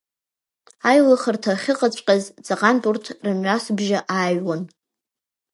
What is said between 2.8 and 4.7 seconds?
урҭ рымҩасбжьы ааҩуан.